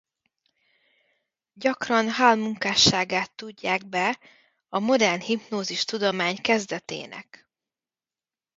Gyakran 1.53 2.09
Hull 2.13 2.35
munkásságát 2.35 3.31
tudják 3.35 3.85
be 3.87 4.19
a 4.69 4.79
modern 4.79 5.21
hipnózis-tudomány 5.21 6.35
kezdetének. 6.41 7.49